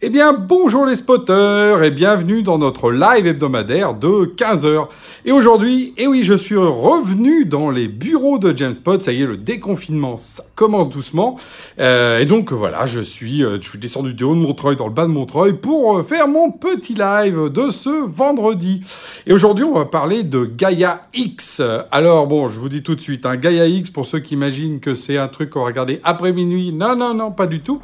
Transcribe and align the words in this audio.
Eh 0.00 0.10
bien, 0.10 0.32
bonjour 0.32 0.86
les 0.86 0.94
spotters 0.94 1.82
et 1.82 1.90
bienvenue 1.90 2.44
dans 2.44 2.56
notre 2.56 2.92
live 2.92 3.26
hebdomadaire 3.26 3.94
de 3.94 4.32
15h. 4.32 4.86
Et 5.24 5.32
aujourd'hui, 5.32 5.92
eh 5.96 6.06
oui, 6.06 6.22
je 6.22 6.34
suis 6.34 6.56
revenu 6.56 7.46
dans 7.46 7.68
les 7.72 7.88
bureaux 7.88 8.38
de 8.38 8.56
James 8.56 8.72
Spot. 8.72 9.02
Ça 9.02 9.10
y 9.10 9.22
est, 9.22 9.26
le 9.26 9.36
déconfinement, 9.36 10.16
ça 10.16 10.44
commence 10.54 10.88
doucement. 10.88 11.36
Euh, 11.80 12.20
et 12.20 12.26
donc 12.26 12.52
voilà, 12.52 12.86
je 12.86 13.00
suis, 13.00 13.42
euh, 13.42 13.58
je 13.60 13.68
suis 13.68 13.80
descendu 13.80 14.14
du 14.14 14.22
haut 14.22 14.36
de 14.36 14.40
Montreuil 14.40 14.76
dans 14.76 14.86
le 14.86 14.92
bas 14.92 15.02
de 15.02 15.10
Montreuil 15.10 15.54
pour 15.54 15.98
euh, 15.98 16.02
faire 16.04 16.28
mon 16.28 16.52
petit 16.52 16.94
live 16.94 17.48
de 17.52 17.68
ce 17.70 18.06
vendredi. 18.06 18.82
Et 19.26 19.32
aujourd'hui, 19.32 19.64
on 19.64 19.74
va 19.74 19.84
parler 19.84 20.22
de 20.22 20.44
Gaia 20.44 21.08
X. 21.12 21.60
Alors 21.90 22.28
bon, 22.28 22.46
je 22.46 22.60
vous 22.60 22.68
dis 22.68 22.84
tout 22.84 22.94
de 22.94 23.00
suite, 23.00 23.26
hein, 23.26 23.36
Gaia 23.36 23.66
X, 23.66 23.90
pour 23.90 24.06
ceux 24.06 24.20
qui 24.20 24.34
imaginent 24.34 24.78
que 24.78 24.94
c'est 24.94 25.18
un 25.18 25.26
truc 25.26 25.50
qu'on 25.50 25.60
va 25.62 25.66
regarder 25.66 26.00
après 26.04 26.32
minuit, 26.32 26.72
non, 26.72 26.94
non, 26.94 27.14
non, 27.14 27.32
pas 27.32 27.48
du 27.48 27.62
tout. 27.62 27.80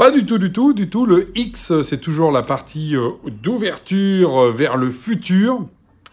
Pas 0.00 0.10
du 0.10 0.24
tout, 0.24 0.38
du 0.38 0.50
tout, 0.50 0.72
du 0.72 0.88
tout. 0.88 1.04
Le 1.04 1.30
X, 1.34 1.49
c'est 1.56 2.00
toujours 2.00 2.32
la 2.32 2.42
partie 2.42 2.96
euh, 2.96 3.10
d'ouverture 3.26 4.38
euh, 4.38 4.50
vers 4.52 4.76
le 4.76 4.90
futur. 4.90 5.66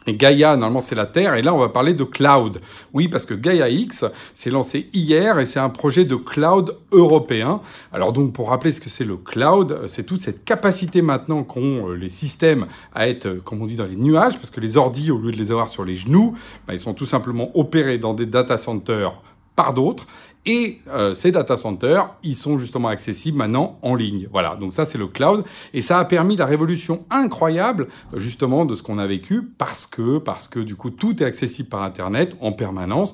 Et 0.09 0.15
Gaia, 0.15 0.55
normalement, 0.55 0.79
c'est 0.79 0.95
la 0.95 1.05
Terre. 1.05 1.35
Et 1.35 1.41
là, 1.41 1.53
on 1.53 1.57
va 1.57 1.67
parler 1.67 1.93
de 1.93 2.05
cloud. 2.05 2.61
Oui, 2.93 3.09
parce 3.09 3.25
que 3.25 3.33
Gaia 3.33 3.67
X 3.69 4.05
s'est 4.33 4.49
lancé 4.49 4.89
hier 4.93 5.37
et 5.37 5.45
c'est 5.45 5.59
un 5.59 5.69
projet 5.69 6.05
de 6.05 6.15
cloud 6.15 6.77
européen. 6.93 7.59
Alors 7.91 8.13
donc, 8.13 8.31
pour 8.31 8.49
rappeler 8.49 8.71
ce 8.71 8.79
que 8.79 8.89
c'est 8.89 9.03
le 9.03 9.17
cloud, 9.17 9.81
c'est 9.87 10.05
toute 10.05 10.21
cette 10.21 10.45
capacité 10.45 11.01
maintenant 11.01 11.43
qu'ont 11.43 11.89
euh, 11.89 11.93
les 11.95 12.09
systèmes 12.09 12.67
à 12.95 13.09
être, 13.09 13.43
comme 13.43 13.61
on 13.61 13.65
dit, 13.65 13.75
dans 13.75 13.85
les 13.85 13.97
nuages, 13.97 14.37
parce 14.37 14.49
que 14.49 14.61
les 14.61 14.77
ordis, 14.77 15.11
au 15.11 15.17
lieu 15.17 15.33
de 15.33 15.37
les 15.37 15.51
avoir 15.51 15.69
sur 15.69 15.83
les 15.83 15.95
genoux, 15.95 16.35
bah, 16.67 16.73
ils 16.73 16.79
sont 16.79 16.93
tout 16.93 17.05
simplement 17.05 17.51
opérés 17.53 17.97
dans 17.97 18.13
des 18.13 18.25
data 18.25 18.57
centers 18.57 19.21
par 19.57 19.73
d'autres. 19.73 20.07
Et 20.47 20.79
euh, 20.87 21.13
ces 21.13 21.31
data 21.31 21.57
centers, 21.57 22.09
ils 22.23 22.35
sont 22.35 22.57
justement 22.57 22.87
accessibles 22.87 23.37
maintenant 23.37 23.77
en 23.81 23.95
ligne. 23.95 24.29
Voilà, 24.31 24.55
donc 24.55 24.71
ça 24.71 24.85
c'est 24.85 24.97
le 24.97 25.07
cloud. 25.07 25.43
Et 25.73 25.81
ça 25.81 25.99
a 25.99 26.05
permis 26.05 26.37
la 26.37 26.45
révolution 26.45 27.05
incroyable 27.09 27.89
justement 28.15 28.63
de 28.63 28.73
ce 28.73 28.81
qu'on 28.81 28.97
a 28.97 29.05
vécu 29.05 29.43
parce 29.43 29.85
que, 29.85 30.19
parce 30.19 30.47
que 30.47 30.61
du 30.61 30.75
coup 30.75 30.89
tout 30.89 31.21
est 31.21 31.25
accessible 31.25 31.67
par 31.67 31.83
Internet 31.83 32.37
en 32.39 32.53
permanence 32.53 33.13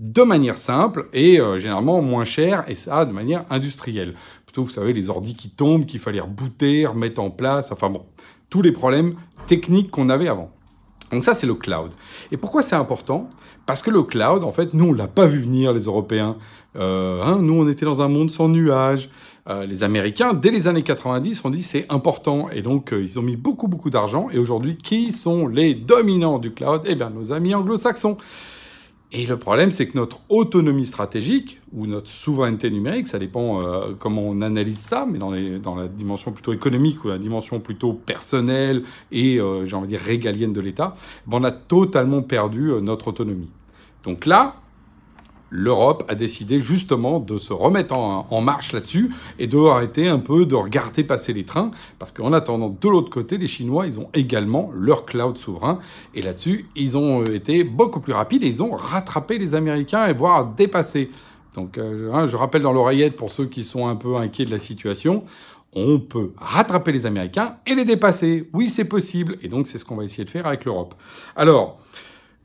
de 0.00 0.22
manière 0.22 0.56
simple 0.56 1.08
et 1.12 1.40
euh, 1.40 1.56
généralement 1.56 2.02
moins 2.02 2.24
cher 2.24 2.64
et 2.66 2.74
ça 2.74 3.04
de 3.04 3.12
manière 3.12 3.44
industrielle. 3.48 4.14
Plutôt, 4.44 4.64
vous 4.64 4.70
savez, 4.70 4.92
les 4.92 5.08
ordis 5.08 5.36
qui 5.36 5.50
tombent, 5.50 5.86
qu'il 5.86 6.00
fallait 6.00 6.20
rebooter, 6.20 6.86
remettre 6.86 7.20
en 7.20 7.30
place, 7.30 7.70
enfin 7.70 7.90
bon, 7.90 8.04
tous 8.50 8.62
les 8.62 8.72
problèmes 8.72 9.14
techniques 9.46 9.92
qu'on 9.92 10.08
avait 10.08 10.28
avant. 10.28 10.50
Donc 11.12 11.24
ça, 11.24 11.34
c'est 11.34 11.46
le 11.46 11.54
cloud. 11.54 11.92
Et 12.32 12.36
pourquoi 12.36 12.62
c'est 12.62 12.74
important? 12.74 13.28
Parce 13.66 13.82
que 13.82 13.90
le 13.90 14.02
cloud, 14.02 14.44
en 14.44 14.50
fait, 14.50 14.74
nous, 14.74 14.88
on 14.88 14.92
l'a 14.92 15.06
pas 15.06 15.26
vu 15.26 15.40
venir, 15.40 15.72
les 15.72 15.84
Européens. 15.84 16.36
Euh, 16.76 17.22
hein, 17.22 17.38
nous, 17.40 17.54
on 17.54 17.68
était 17.68 17.84
dans 17.84 18.00
un 18.00 18.08
monde 18.08 18.30
sans 18.30 18.48
nuages. 18.48 19.08
Euh, 19.48 19.66
les 19.66 19.82
Américains, 19.82 20.34
dès 20.34 20.50
les 20.50 20.68
années 20.68 20.82
90, 20.82 21.44
ont 21.44 21.50
dit 21.50 21.62
c'est 21.62 21.86
important. 21.88 22.48
Et 22.50 22.62
donc, 22.62 22.92
euh, 22.92 23.02
ils 23.02 23.18
ont 23.18 23.22
mis 23.22 23.36
beaucoup, 23.36 23.68
beaucoup 23.68 23.90
d'argent. 23.90 24.28
Et 24.32 24.38
aujourd'hui, 24.38 24.76
qui 24.76 25.12
sont 25.12 25.46
les 25.46 25.74
dominants 25.74 26.38
du 26.38 26.52
cloud? 26.52 26.82
Eh 26.84 26.94
bien, 26.94 27.10
nos 27.10 27.32
amis 27.32 27.54
anglo-saxons. 27.54 28.16
Et 29.14 29.26
le 29.26 29.36
problème, 29.36 29.70
c'est 29.70 29.86
que 29.86 29.98
notre 29.98 30.20
autonomie 30.30 30.86
stratégique 30.86 31.60
ou 31.74 31.86
notre 31.86 32.08
souveraineté 32.08 32.70
numérique, 32.70 33.08
ça 33.08 33.18
dépend 33.18 33.60
euh, 33.60 33.92
comment 33.98 34.22
on 34.22 34.40
analyse 34.40 34.78
ça, 34.78 35.06
mais 35.06 35.18
dans, 35.18 35.30
les, 35.30 35.58
dans, 35.58 35.74
la 35.74 35.86
dimension 35.86 36.32
plutôt 36.32 36.54
économique 36.54 37.04
ou 37.04 37.08
la 37.08 37.18
dimension 37.18 37.60
plutôt 37.60 37.92
personnelle 37.92 38.84
et, 39.10 39.38
euh, 39.38 39.66
j'ai 39.66 39.76
envie 39.76 39.86
de 39.86 39.98
dire, 39.98 40.00
régalienne 40.00 40.54
de 40.54 40.62
l'État, 40.62 40.94
ben 41.26 41.38
on 41.42 41.44
a 41.44 41.52
totalement 41.52 42.22
perdu 42.22 42.70
euh, 42.70 42.80
notre 42.80 43.08
autonomie. 43.08 43.50
Donc 44.04 44.24
là, 44.24 44.61
l'Europe 45.52 46.04
a 46.08 46.14
décidé 46.14 46.58
justement 46.58 47.20
de 47.20 47.36
se 47.36 47.52
remettre 47.52 47.96
en, 47.96 48.40
marche 48.40 48.72
là-dessus 48.72 49.14
et 49.38 49.46
de 49.46 49.58
arrêter 49.58 50.08
un 50.08 50.18
peu 50.18 50.46
de 50.46 50.54
regarder 50.54 51.04
passer 51.04 51.34
les 51.34 51.44
trains, 51.44 51.70
parce 51.98 52.10
qu'en 52.10 52.32
attendant, 52.32 52.70
de 52.70 52.88
l'autre 52.88 53.10
côté, 53.10 53.36
les 53.36 53.46
Chinois, 53.46 53.86
ils 53.86 54.00
ont 54.00 54.08
également 54.14 54.72
leur 54.74 55.04
cloud 55.04 55.36
souverain, 55.36 55.78
et 56.14 56.22
là-dessus, 56.22 56.66
ils 56.74 56.96
ont 56.96 57.20
euh, 57.20 57.34
été 57.34 57.64
beaucoup 57.64 58.00
plus 58.00 58.14
rapides 58.14 58.42
et 58.42 58.48
ils 58.48 58.62
ont 58.62 58.72
rattrapé 58.72 59.38
les 59.38 59.54
Américains 59.54 60.06
et 60.06 60.14
voire 60.14 60.46
dépassé. 60.54 61.10
Donc, 61.54 61.76
euh, 61.76 62.10
hein, 62.14 62.26
je 62.26 62.36
rappelle 62.36 62.62
dans 62.62 62.72
l'oreillette 62.72 63.16
pour 63.16 63.30
ceux 63.30 63.44
qui 63.44 63.62
sont 63.62 63.86
un 63.86 63.96
peu 63.96 64.16
inquiets 64.16 64.46
de 64.46 64.50
la 64.50 64.58
situation, 64.58 65.24
on 65.74 65.98
peut 65.98 66.32
rattraper 66.38 66.92
les 66.92 67.04
Américains 67.04 67.56
et 67.66 67.74
les 67.74 67.84
dépasser. 67.84 68.48
Oui, 68.54 68.68
c'est 68.68 68.86
possible. 68.86 69.36
Et 69.42 69.48
donc, 69.48 69.68
c'est 69.68 69.78
ce 69.78 69.84
qu'on 69.84 69.96
va 69.96 70.04
essayer 70.04 70.24
de 70.24 70.30
faire 70.30 70.46
avec 70.46 70.64
l'Europe. 70.64 70.94
Alors, 71.36 71.78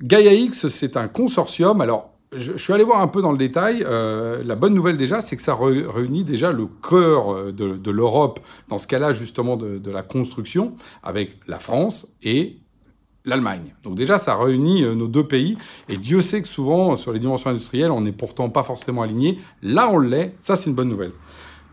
Gaia 0.01 0.33
X, 0.33 0.67
c'est 0.67 0.95
un 0.95 1.07
consortium. 1.07 1.81
Alors, 1.81 2.16
je, 2.35 2.57
suis 2.57 2.73
allé 2.73 2.83
voir 2.83 3.01
un 3.01 3.07
peu 3.07 3.21
dans 3.21 3.31
le 3.31 3.37
détail. 3.37 3.83
Euh, 3.85 4.43
la 4.43 4.55
bonne 4.55 4.73
nouvelle 4.73 4.97
déjà, 4.97 5.21
c'est 5.21 5.35
que 5.35 5.41
ça 5.41 5.55
réunit 5.55 6.23
déjà 6.23 6.51
le 6.51 6.67
cœur 6.67 7.33
euh, 7.33 7.51
de, 7.51 7.91
l'Europe, 7.91 8.39
dans 8.67 8.77
ce 8.77 8.87
cas-là 8.87 9.13
justement 9.13 9.55
de, 9.55 9.91
la 9.91 10.03
construction, 10.03 10.75
avec 11.03 11.39
la 11.47 11.59
France 11.59 12.17
et 12.23 12.57
l'Allemagne. 13.23 13.75
Donc 13.83 13.95
déjà, 13.95 14.17
ça 14.17 14.35
réunit 14.35 14.83
euh, 14.83 14.93
nos 14.93 15.07
deux 15.07 15.25
pays. 15.25 15.57
Et 15.89 15.97
Dieu 15.97 16.21
sait 16.21 16.41
que 16.41 16.47
souvent, 16.47 16.95
sur 16.95 17.13
les 17.13 17.19
dimensions 17.19 17.49
industrielles, 17.49 17.91
on 17.91 18.01
n'est 18.01 18.11
pourtant 18.11 18.49
pas 18.49 18.63
forcément 18.63 19.01
aligné. 19.01 19.39
Là, 19.61 19.89
on 19.89 19.99
l'est. 19.99 20.35
Ça, 20.39 20.55
c'est 20.55 20.69
une 20.69 20.75
bonne 20.75 20.89
nouvelle. 20.89 21.13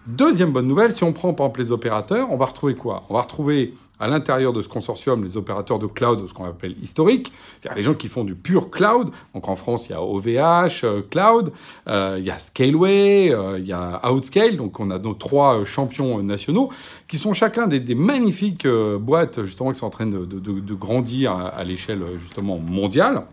Deuxième 0.07 0.53
bonne 0.53 0.69
nouvelle, 0.69 0.93
si 0.93 1.03
on 1.03 1.15
prend 1.15 1.33
par 1.33 1.47
exemple 1.47 1.61
les 1.61 1.73
opérateurs, 1.73 2.29
on 2.31 2.37
va 2.37 2.45
retrouver 2.45 2.75
quoi? 2.75 3.03
On 3.09 3.15
va 3.15 3.23
retrouver 3.23 3.75
à 4.01 4.09
l'intérieur 4.09 4.53
de 4.53 4.61
ce 4.61 4.69
consortium 4.69 5.23
les 5.23 5.37
opérateurs 5.37 5.79
de 5.79 5.87
cloud, 5.87 6.27
ce 6.27 6.35
qu'on 6.35 6.45
appelle 6.45 6.75
historique, 6.83 7.33
c'est-à-dire 7.61 7.77
les 7.77 7.83
gens 7.83 7.95
qui 7.95 8.09
font 8.09 8.25
du 8.25 8.35
pur 8.35 8.71
cloud. 8.71 9.11
Donc 9.35 9.49
en 9.49 9.57
France, 9.57 9.89
il 9.89 9.93
y 9.93 9.95
a 9.95 10.03
OVH 10.03 10.85
euh, 10.85 11.03
Cloud, 11.09 11.53
euh, 11.89 12.17
il 12.19 12.25
y 12.25 12.31
a 12.31 12.39
Scaleway, 12.39 13.33
euh, 13.33 13.59
il 13.59 13.67
y 13.67 13.73
a 13.73 14.01
Outscale. 14.11 14.57
Donc 14.57 14.81
on 14.81 14.91
a 14.91 14.99
nos 14.99 15.15
trois 15.15 15.65
champions 15.65 16.23
nationaux 16.23 16.71
qui 17.07 17.19
sont 17.19 17.35
chacun 17.35 17.67
des, 17.67 17.95
magnifiques 17.95 18.67
boîtes 18.67 19.45
justement 19.45 19.71
qui 19.71 19.79
sont 19.79 19.87
en 19.87 19.91
train 19.91 20.07
de, 20.07 20.75
grandir 20.75 21.33
à 21.33 21.63
l'échelle 21.63 22.03
justement 22.19 22.59
mondiale. 22.59 23.25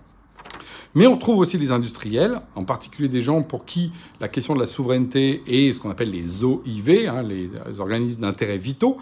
Mais 0.94 1.07
on 1.07 1.13
retrouve 1.13 1.38
aussi 1.40 1.57
des 1.57 1.72
industriels, 1.72 2.41
en 2.56 2.66
particulier 2.66 3.07
des 3.07 3.22
gens 3.22 3.44
pour 3.44 3.66
qui 3.66 3.91
la 4.19 4.28
question 4.28 4.56
de 4.56 4.59
la 4.59 4.66
souveraineté 4.66 5.41
et 5.47 5.72
ce 5.72 5.79
qu'on 5.79 5.90
appelle 5.90 6.12
les 6.12 6.44
OIV, 6.44 7.07
hein, 7.07 7.24
les, 7.24 7.50
organismes 7.79 8.22
d'intérêt 8.22 8.57
vitaux, 8.57 8.97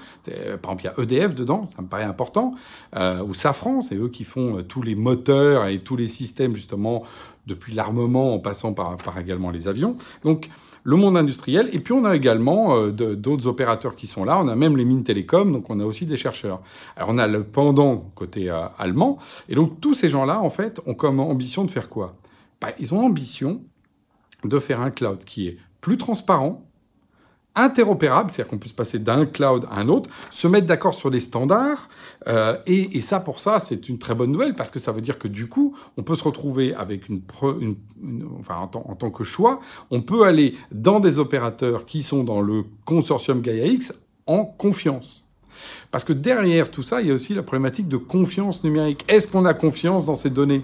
par 0.62 0.74
exemple 0.74 0.82
il 0.84 0.86
y 0.86 1.18
a 1.18 1.22
EDF 1.24 1.36
dedans, 1.36 1.66
ça 1.76 1.82
me 1.82 1.88
paraît 1.88 2.04
important, 2.04 2.54
euh, 2.96 3.24
ou 3.24 3.34
Safran, 3.34 3.82
c'est 3.82 3.96
eux 3.96 4.10
qui 4.10 4.24
font 4.24 4.60
euh, 4.60 4.64
tous 4.64 4.84
les 4.84 4.96
moteurs 4.96 5.68
et 5.68 5.80
tous 5.80 5.96
les 5.96 6.08
systèmes 6.08 6.56
justement 6.56 7.04
depuis 7.48 7.74
l'armement 7.74 8.36
en 8.36 8.40
passant 8.40 8.74
par, 8.74 8.96
par 8.98 9.18
également 9.18 9.50
les 9.50 9.68
avions. 9.68 9.98
Donc 10.24 10.50
le 10.84 10.96
monde 10.96 11.18
industriel. 11.18 11.70
Et 11.74 11.80
puis 11.80 11.94
on 11.94 12.06
a 12.06 12.16
également 12.16 12.76
euh, 12.76 12.92
d'autres 12.92 13.48
opérateurs 13.48 13.96
qui 13.96 14.08
sont 14.08 14.24
là. 14.24 14.40
On 14.40 14.48
a 14.48 14.56
même 14.56 14.78
les 14.78 14.86
mines 14.86 15.04
télécoms, 15.04 15.52
donc 15.52 15.70
on 15.70 15.80
a 15.80 15.86
aussi 15.86 16.06
des 16.06 16.18
chercheurs. 16.18 16.62
Alors 16.96 17.10
on 17.10 17.18
a 17.18 17.28
le 17.28 17.44
pendant 17.44 17.98
côté 18.16 18.50
euh, 18.50 18.68
allemand. 18.78 19.18
Et 19.48 19.56
donc 19.56 19.80
tous 19.82 19.94
ces 19.94 20.10
gens-là, 20.10 20.40
en 20.40 20.50
fait, 20.50 20.82
ont 20.86 20.94
comme 20.94 21.20
ambition 21.20 21.64
de 21.66 21.72
faire 21.72 21.90
quoi? 21.90 22.16
Bah, 22.62 22.70
Ils 22.80 22.94
ont 22.94 23.00
ambition 23.00 23.62
de 24.44 24.60
faire 24.60 24.82
un 24.82 24.92
cloud 24.92 25.24
qui 25.24 25.48
est 25.48 25.58
plus 25.82 25.98
transparent, 25.98 26.69
interopérable, 27.56 28.30
c'est-à-dire 28.30 28.50
qu'on 28.50 28.58
peut 28.58 28.70
se 28.70 28.74
passer 28.74 29.00
d'un 29.00 29.26
cloud 29.26 29.66
à 29.70 29.80
un 29.80 29.90
autre, 29.90 30.10
se 30.30 30.48
mettre 30.48 30.68
d'accord 30.68 30.94
sur 30.94 31.12
des 31.12 31.20
standards, 31.20 31.90
euh, 32.28 32.58
et, 32.66 33.02
ça, 33.02 33.20
pour 33.20 33.40
ça, 33.40 33.60
c'est 33.60 33.90
une 33.90 33.98
très 33.98 34.16
bonne 34.16 34.32
nouvelle, 34.32 34.56
parce 34.56 34.72
que 34.72 34.80
ça 34.80 34.92
veut 34.92 35.02
dire 35.02 35.18
que 35.18 35.28
du 35.28 35.48
coup, 35.48 35.76
on 35.98 36.04
peut 36.04 36.16
se 36.16 36.24
retrouver 36.24 36.74
avec 36.76 37.10
une, 37.10 37.22
enfin, 38.40 38.56
en, 38.56 38.92
en, 38.92 38.96
tant 38.96 39.12
que 39.12 39.24
choix, 39.24 39.60
on 39.92 40.02
peut 40.02 40.24
aller 40.24 40.56
dans 40.72 41.00
des 41.00 41.20
opérateurs 41.20 41.86
qui 41.86 42.04
sont 42.04 42.24
dans 42.24 42.42
le 42.42 42.66
consortium 42.86 43.42
Gaia-X 43.42 43.94
en 44.28 44.46
confiance. 44.46 45.26
Parce 45.92 46.04
que 46.04 46.14
derrière 46.14 46.72
tout 46.72 46.84
ça, 46.84 47.02
il 47.02 47.08
y 47.08 47.12
a 47.12 47.14
aussi 47.14 47.34
la 47.34 47.44
problématique 47.44 47.88
de 47.88 47.98
confiance 47.98 48.64
numérique. 48.64 49.04
Est-ce 49.08 49.28
qu'on 49.28 49.46
a 49.46 49.54
confiance 49.54 50.06
dans 50.06 50.16
ces 50.16 50.30
données? 50.30 50.64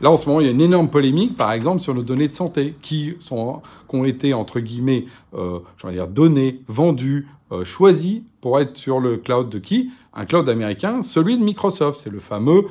Là, 0.00 0.10
en 0.10 0.16
ce 0.16 0.26
moment, 0.26 0.40
il 0.40 0.46
y 0.46 0.48
a 0.48 0.52
une 0.52 0.60
énorme 0.60 0.88
polémique, 0.88 1.36
par 1.36 1.52
exemple, 1.52 1.80
sur 1.80 1.94
nos 1.94 2.02
données 2.02 2.28
de 2.28 2.32
santé, 2.32 2.74
qui, 2.82 3.14
sont, 3.18 3.62
qui 3.88 3.96
ont 3.96 4.04
été, 4.04 4.34
entre 4.34 4.60
guillemets, 4.60 5.06
euh, 5.34 5.60
dire, 5.90 6.08
données, 6.08 6.62
vendues, 6.66 7.28
euh, 7.52 7.64
choisies 7.64 8.24
pour 8.40 8.58
être 8.60 8.76
sur 8.76 9.00
le 9.00 9.16
cloud 9.16 9.48
de 9.48 9.58
qui? 9.58 9.90
Un 10.14 10.24
cloud 10.24 10.48
américain, 10.48 11.02
celui 11.02 11.38
de 11.38 11.44
Microsoft. 11.44 12.00
C'est 12.00 12.10
le 12.10 12.18
fameux 12.18 12.66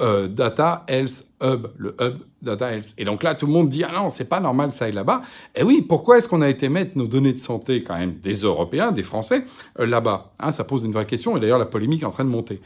euh, 0.00 0.28
Data 0.28 0.84
Health 0.88 1.26
Hub, 1.42 1.68
le 1.76 1.94
hub 2.00 2.18
Data 2.40 2.72
Health. 2.72 2.94
Et 2.98 3.04
donc 3.04 3.22
là, 3.22 3.34
tout 3.34 3.46
le 3.46 3.52
monde 3.52 3.68
dit, 3.68 3.84
ah 3.84 3.90
non, 3.94 4.10
c'est 4.10 4.28
pas 4.28 4.40
normal, 4.40 4.72
ça 4.72 4.88
est 4.88 4.92
là-bas. 4.92 5.22
Et 5.54 5.62
oui, 5.62 5.82
pourquoi 5.82 6.18
est-ce 6.18 6.28
qu'on 6.28 6.42
a 6.42 6.48
été 6.48 6.68
mettre 6.68 6.96
nos 6.96 7.06
données 7.06 7.32
de 7.32 7.38
santé, 7.38 7.82
quand 7.82 7.98
même, 7.98 8.14
des 8.14 8.34
Européens, 8.42 8.92
des 8.92 9.02
Français, 9.02 9.44
là-bas? 9.76 10.32
Hein, 10.38 10.52
Ça 10.52 10.64
pose 10.64 10.84
une 10.84 10.92
vraie 10.92 11.06
question, 11.06 11.36
et 11.36 11.40
d'ailleurs, 11.40 11.58
la 11.58 11.66
polémique 11.66 12.02
est 12.02 12.06
en 12.06 12.10
train 12.10 12.24
de 12.24 12.30
monter. 12.30 12.60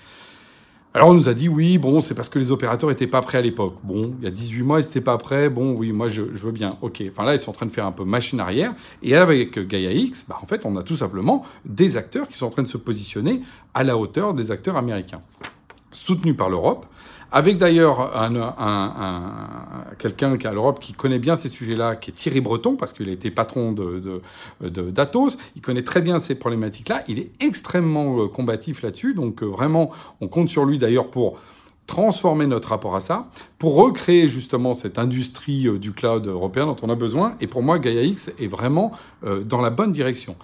Alors 0.94 1.08
on 1.08 1.14
nous 1.14 1.30
a 1.30 1.34
dit 1.34 1.48
oui, 1.48 1.78
bon, 1.78 2.02
c'est 2.02 2.14
parce 2.14 2.28
que 2.28 2.38
les 2.38 2.52
opérateurs 2.52 2.90
n'étaient 2.90 3.06
pas 3.06 3.22
prêts 3.22 3.38
à 3.38 3.40
l'époque. 3.40 3.76
Bon, 3.82 4.14
il 4.18 4.24
y 4.24 4.26
a 4.26 4.30
18 4.30 4.62
mois, 4.62 4.80
ils 4.80 4.84
n'étaient 4.84 5.00
pas 5.00 5.16
prêts. 5.16 5.48
Bon, 5.48 5.74
oui, 5.74 5.90
moi 5.90 6.08
je, 6.08 6.20
veux 6.20 6.52
bien. 6.52 6.76
Ok. 6.82 7.02
Enfin 7.10 7.24
là, 7.24 7.34
ils 7.34 7.38
sont 7.38 7.48
en 7.50 7.54
train 7.54 7.64
de 7.64 7.70
faire 7.70 7.86
un 7.86 7.92
peu 7.92 8.04
machine 8.04 8.40
arrière. 8.40 8.74
Et 9.02 9.16
avec 9.16 9.58
Gaia 9.58 9.92
X, 9.92 10.26
bah, 10.28 10.38
en 10.42 10.46
fait, 10.46 10.66
on 10.66 10.76
a 10.76 10.82
tout 10.82 10.96
simplement 10.96 11.44
des 11.64 11.96
acteurs 11.96 12.28
qui 12.28 12.36
sont 12.36 12.46
en 12.46 12.50
train 12.50 12.62
de 12.62 12.68
se 12.68 12.76
positionner 12.76 13.40
à 13.72 13.84
la 13.84 13.96
hauteur 13.96 14.34
des 14.34 14.50
acteurs 14.50 14.76
américains. 14.76 15.22
Soutenu 15.92 16.34
par 16.34 16.48
l'Europe, 16.48 16.86
avec 17.32 17.56
d'ailleurs 17.56 18.14
un, 18.14 19.86
quelqu'un 19.98 20.36
qui 20.36 20.46
à 20.46 20.52
l'Europe 20.52 20.80
qui 20.80 20.92
connaît 20.92 21.18
bien 21.18 21.34
ces 21.34 21.48
sujets-là, 21.48 21.96
qui 21.96 22.10
est 22.10 22.14
Thierry 22.14 22.42
Breton, 22.42 22.76
parce 22.76 22.92
qu'il 22.92 23.08
a 23.08 23.12
été 23.12 23.30
patron 23.30 23.72
de, 23.72 24.20
d'Atos, 24.60 25.38
il 25.56 25.62
connaît 25.62 25.82
très 25.82 26.02
bien 26.02 26.18
ces 26.18 26.34
problématiques-là, 26.34 27.04
il 27.08 27.18
est 27.18 27.30
extrêmement 27.40 28.22
euh, 28.22 28.28
combatif 28.28 28.82
là-dessus, 28.82 29.14
donc 29.14 29.42
euh, 29.42 29.46
vraiment, 29.46 29.90
on 30.20 30.28
compte 30.28 30.50
sur 30.50 30.66
lui 30.66 30.78
d'ailleurs 30.78 31.08
pour 31.08 31.38
transformer 31.87 32.46
notre 32.46 32.69
rapport 32.69 32.96
à 32.96 33.00
ça, 33.00 33.31
pour 33.58 33.75
recréer 33.75 34.29
justement 34.29 34.75
cette 34.75 34.99
industrie 34.99 35.67
euh, 35.67 35.79
du 35.79 35.93
cloud 35.93 36.26
européen 36.26 36.67
dont 36.67 36.76
on 36.82 36.88
a 36.88 36.94
besoin. 36.94 37.37
Et 37.40 37.46
pour 37.46 37.62
moi, 37.62 37.79
Gaia 37.79 38.02
X 38.02 38.32
est 38.38 38.46
vraiment 38.46 38.93
dans 39.23 39.61
la 39.61 39.70
bonne 39.70 39.93
direction 39.93 40.37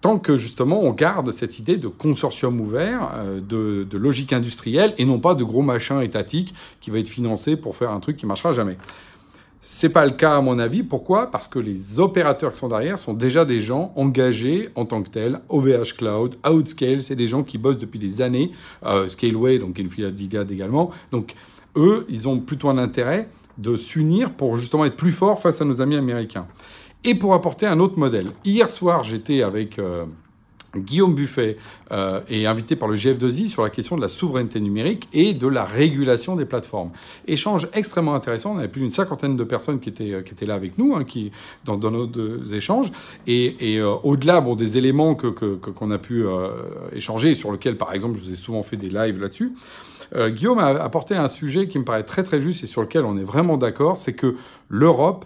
tant 0.00 0.18
que 0.18 0.36
justement 0.36 0.80
on 0.82 0.92
garde 0.92 1.32
cette 1.32 1.58
idée 1.58 1.76
de 1.76 1.88
consortium 1.88 2.60
ouvert, 2.60 3.10
euh, 3.14 3.40
de, 3.40 3.96
logique 3.96 4.32
industrielle, 4.32 4.94
et 4.98 5.04
non 5.04 5.18
pas 5.18 5.34
de 5.34 5.44
gros 5.44 5.62
machin 5.62 6.00
étatique 6.00 6.54
qui 6.80 6.90
va 6.90 6.98
être 6.98 7.08
financé 7.08 7.56
pour 7.56 7.76
faire 7.76 7.90
un 7.90 8.00
truc 8.00 8.16
qui 8.16 8.26
marchera 8.26 8.52
jamais. 8.52 8.76
C'est 9.62 9.90
pas 9.90 10.06
le 10.06 10.12
cas 10.12 10.38
à 10.38 10.40
mon 10.40 10.58
avis. 10.58 10.82
Pourquoi? 10.82 11.30
Parce 11.30 11.46
que 11.46 11.58
les 11.58 12.00
opérateurs 12.00 12.52
qui 12.52 12.58
sont 12.58 12.68
derrière 12.68 12.98
sont 12.98 13.12
déjà 13.12 13.44
des 13.44 13.60
gens 13.60 13.92
engagés 13.94 14.70
en 14.74 14.86
tant 14.86 15.02
que 15.02 15.10
tels. 15.10 15.40
OVH 15.50 15.96
Cloud, 15.98 16.36
Outscale, 16.48 17.02
c'est 17.02 17.16
des 17.16 17.28
gens 17.28 17.42
qui 17.42 17.58
bossent 17.58 17.78
depuis 17.78 17.98
des 17.98 18.22
années. 18.22 18.52
Euh, 18.86 19.06
Scaleway, 19.06 19.58
donc 19.58 19.78
une 19.78 19.90
filiale 19.90 20.14
d'IGAD 20.14 20.50
également. 20.50 20.90
Donc 21.12 21.34
eux, 21.76 22.06
ils 22.08 22.26
ont 22.26 22.38
plutôt 22.38 22.70
un 22.70 22.78
intérêt 22.78 23.28
de 23.58 23.76
s'unir 23.76 24.32
pour 24.32 24.56
justement 24.56 24.86
être 24.86 24.96
plus 24.96 25.12
forts 25.12 25.40
face 25.40 25.60
à 25.60 25.66
nos 25.66 25.82
amis 25.82 25.96
américains 25.96 26.46
et 27.04 27.14
pour 27.14 27.34
apporter 27.34 27.66
un 27.66 27.80
autre 27.80 27.98
modèle. 27.98 28.28
Hier 28.44 28.68
soir, 28.70 29.02
j'étais 29.02 29.42
avec 29.42 29.78
euh, 29.78 30.06
Guillaume 30.76 31.14
Buffet 31.14 31.56
euh, 31.92 32.20
et 32.28 32.46
invité 32.46 32.76
par 32.76 32.88
le 32.88 32.94
GF2I 32.94 33.48
sur 33.48 33.62
la 33.62 33.70
question 33.70 33.96
de 33.96 34.00
la 34.00 34.08
souveraineté 34.08 34.60
numérique 34.60 35.08
et 35.12 35.34
de 35.34 35.48
la 35.48 35.64
régulation 35.64 36.36
des 36.36 36.44
plateformes. 36.44 36.90
Échange 37.26 37.68
extrêmement 37.74 38.14
intéressant. 38.14 38.54
On 38.54 38.58
avait 38.58 38.68
plus 38.68 38.80
d'une 38.80 38.90
cinquantaine 38.90 39.36
de 39.36 39.44
personnes 39.44 39.80
qui 39.80 39.88
étaient, 39.88 40.12
euh, 40.12 40.22
qui 40.22 40.32
étaient 40.32 40.46
là 40.46 40.54
avec 40.54 40.78
nous, 40.78 40.94
hein, 40.94 41.04
qui, 41.04 41.32
dans, 41.64 41.78
nos 41.78 42.06
deux 42.06 42.54
échanges. 42.54 42.92
Et, 43.26 43.74
et 43.74 43.82
au-delà 43.82 44.40
bon, 44.40 44.54
des 44.54 44.78
éléments 44.78 45.14
qu'on 45.14 45.32
que, 45.32 45.54
qu'on 45.54 45.90
a 45.90 45.98
pu 45.98 46.24
échanger, 46.92 47.34
sur 47.34 47.52
lesquels, 47.52 47.76
par 47.76 47.92
exemple, 47.94 48.16
je 48.16 48.22
vous 48.22 48.32
ai 48.32 48.36
souvent 48.36 48.62
fait 48.62 48.76
des 48.76 48.88
lives 48.88 49.20
là-dessus, 49.20 49.52
Guillaume 50.14 50.58
a 50.58 50.68
apporté 50.68 51.14
un 51.14 51.28
sujet 51.28 51.68
qui 51.68 51.78
me 51.78 51.84
paraît 51.84 52.02
très 52.02 52.22
très 52.22 52.40
juste 52.40 52.64
et 52.64 52.66
sur 52.66 52.82
lequel 52.82 53.04
on 53.04 53.16
est 53.16 53.24
vraiment 53.24 53.56
d'accord, 53.56 53.96
c'est 53.96 54.14
que 54.14 54.36
l'Europe 54.68 55.24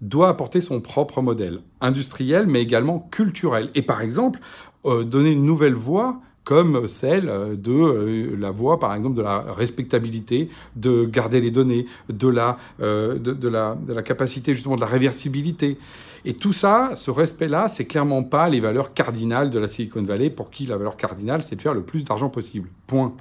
doit 0.00 0.28
apporter 0.28 0.60
son 0.60 0.80
propre 0.80 1.22
modèle 1.22 1.60
industriel, 1.80 2.46
mais 2.46 2.60
également 2.60 3.08
culturel. 3.10 3.70
Et 3.74 3.82
par 3.82 4.02
exemple, 4.02 4.40
euh, 4.84 5.04
donner 5.04 5.32
une 5.32 5.44
nouvelle 5.44 5.74
voie 5.74 6.20
comme 6.44 6.86
celle 6.86 7.28
euh, 7.28 7.56
de 7.56 7.72
euh, 7.72 8.36
la 8.38 8.52
voie, 8.52 8.78
par 8.78 8.94
exemple, 8.94 9.16
de 9.16 9.22
la 9.22 9.40
respectabilité, 9.40 10.48
de 10.76 11.04
garder 11.06 11.40
les 11.40 11.50
données, 11.50 11.86
de 12.08 12.28
la, 12.28 12.58
de, 12.78 13.48
la, 13.48 13.74
de 13.74 13.92
la 13.92 14.02
capacité 14.02 14.54
justement 14.54 14.76
de 14.76 14.80
la 14.80 14.86
réversibilité. 14.86 15.78
Et 16.24 16.34
tout 16.34 16.52
ça, 16.52 16.90
ce 16.94 17.10
respect-là, 17.10 17.68
c'est 17.68 17.86
clairement 17.86 18.22
pas 18.22 18.48
les 18.48 18.60
valeurs 18.60 18.94
cardinales 18.94 19.50
de 19.50 19.58
la 19.58 19.68
Silicon 19.68 20.02
Valley, 20.02 20.30
pour 20.30 20.50
qui 20.50 20.66
la 20.66 20.76
valeur 20.76 20.96
cardinale, 20.96 21.42
c'est 21.42 21.56
de 21.56 21.62
faire 21.62 21.74
le 21.74 21.82
plus 21.82 22.04
d'argent 22.04 22.28
possible. 22.28 22.68
Point. 22.86 23.14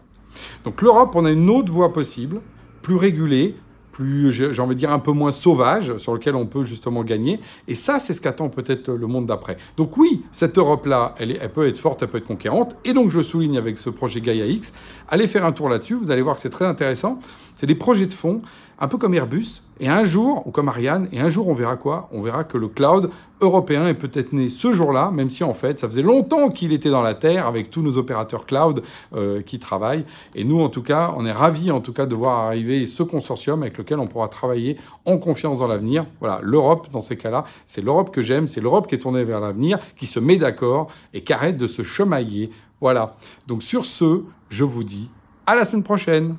Donc 0.63 0.81
l'Europe, 0.81 1.15
on 1.15 1.25
a 1.25 1.31
une 1.31 1.49
autre 1.49 1.71
voie 1.71 1.93
possible, 1.93 2.41
plus 2.81 2.95
régulée, 2.95 3.55
plus, 3.95 4.33
j'ai 4.33 4.61
envie 4.61 4.75
de 4.75 4.79
dire, 4.79 4.91
un 4.91 4.99
peu 4.99 5.13
moins 5.13 5.31
sauvage, 5.31 5.97
sur 5.99 6.13
lequel 6.13 6.35
on 6.35 6.45
peut 6.45 6.65
justement 6.65 7.01
gagner. 7.01 7.39
Et 7.69 7.75
ça, 7.75 7.97
c'est 7.97 8.11
ce 8.11 8.19
qu'attend 8.19 8.49
peut-être 8.49 8.91
le 8.91 9.07
monde 9.07 9.25
d'après. 9.25 9.55
Donc 9.77 9.95
oui, 9.95 10.23
cette 10.33 10.57
Europe-là, 10.57 11.15
elle, 11.17 11.37
elle, 11.39 11.49
peut 11.49 11.65
être 11.65 11.79
forte, 11.79 12.03
elle 12.03 12.09
peut 12.09 12.17
être 12.17 12.27
conquérante. 12.27 12.75
Et 12.83 12.91
donc, 12.91 13.09
je 13.09 13.21
souligne 13.21 13.57
avec 13.57 13.77
ce 13.77 13.89
projet 13.89 14.19
Gaia 14.19 14.47
X, 14.47 14.73
allez 15.07 15.27
faire 15.27 15.45
un 15.45 15.53
tour 15.53 15.69
là-dessus, 15.69 15.93
vous 15.93 16.11
allez 16.11 16.21
voir 16.21 16.35
que 16.35 16.41
c'est 16.41 16.49
très 16.49 16.65
intéressant. 16.65 17.21
C'est 17.55 17.67
des 17.67 17.75
projets 17.75 18.05
de 18.05 18.11
fonds 18.11 18.41
un 18.79 18.89
peu 18.89 18.97
comme 18.97 19.13
Airbus, 19.13 19.61
et 19.79 19.89
un 19.89 20.03
jour, 20.03 20.45
ou 20.45 20.51
comme 20.51 20.69
Ariane, 20.69 21.07
et 21.11 21.19
un 21.19 21.29
jour 21.29 21.47
on 21.47 21.53
verra 21.53 21.75
quoi? 21.75 22.07
On 22.11 22.21
verra 22.21 22.43
que 22.43 22.57
le 22.57 22.67
cloud 22.67 23.09
européen 23.41 23.87
est 23.87 23.93
peut-être 23.93 24.31
né 24.31 24.49
ce 24.49 24.73
jour-là, 24.73 25.11
même 25.11 25.29
si 25.29 25.43
en 25.43 25.53
fait 25.53 25.79
ça 25.79 25.87
faisait 25.87 26.01
longtemps 26.01 26.49
qu'il 26.49 26.71
était 26.71 26.89
dans 26.89 27.01
la 27.01 27.13
Terre 27.13 27.45
avec 27.47 27.69
tous 27.69 27.81
nos 27.81 27.97
opérateurs 27.97 28.45
cloud 28.45 28.83
euh, 29.13 29.41
qui 29.41 29.59
travaillent. 29.59 30.05
Et 30.33 30.43
nous, 30.43 30.61
en 30.61 30.69
tout 30.69 30.81
cas, 30.81 31.13
on 31.17 31.25
est 31.25 31.31
ravis 31.31 31.71
en 31.71 31.81
tout 31.81 31.93
cas 31.93 32.05
de 32.05 32.15
voir 32.15 32.39
arriver 32.39 32.85
ce 32.85 33.03
consortium 33.03 33.61
avec 33.63 33.77
lequel 33.77 33.99
on 33.99 34.07
pourra 34.07 34.29
travailler 34.29 34.77
en 35.05 35.17
confiance 35.17 35.59
dans 35.59 35.67
l'avenir. 35.67 36.05
Voilà, 36.19 36.39
l'Europe 36.41 36.87
dans 36.91 37.01
ces 37.01 37.17
cas-là, 37.17 37.43
c'est 37.65 37.83
l'Europe 37.83 38.11
que 38.11 38.21
j'aime, 38.21 38.47
c'est 38.47 38.61
l'Europe 38.61 38.87
qui 38.87 38.95
est 38.95 38.99
tournée 38.99 39.25
vers 39.25 39.41
l'avenir, 39.41 39.79
qui 39.97 40.07
se 40.07 40.19
met 40.19 40.37
d'accord 40.37 40.87
et 41.13 41.21
qui 41.23 41.33
arrête 41.33 41.57
de 41.57 41.67
se 41.67 41.83
chemailler. 41.83 42.51
Voilà. 42.79 43.15
Donc 43.47 43.63
sur 43.63 43.85
ce, 43.85 44.23
je 44.49 44.63
vous 44.63 44.83
dis 44.83 45.09
à 45.45 45.55
la 45.55 45.65
semaine 45.65 45.83
prochaine. 45.83 46.37